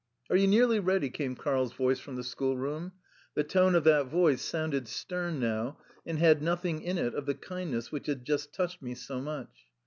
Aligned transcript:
"Are 0.31 0.35
you 0.35 0.47
nearly 0.47 0.79
ready?" 0.79 1.11
came 1.11 1.35
Karl's 1.35 1.73
voice 1.73 1.99
from 1.99 2.15
the 2.15 2.23
schoolroom. 2.23 2.93
The 3.35 3.43
tone 3.43 3.75
of 3.75 3.83
that 3.83 4.07
voice 4.07 4.41
sounded 4.41 4.87
stern 4.87 5.39
now, 5.39 5.77
and 6.07 6.17
had 6.17 6.41
nothing 6.41 6.81
in 6.81 6.97
it 6.97 7.13
of 7.13 7.27
the 7.27 7.35
kindness 7.35 7.91
which 7.91 8.07
had 8.07 8.25
just 8.25 8.51
touched 8.51 8.81
me 8.81 8.95
so 8.95 9.21
much. 9.21 9.67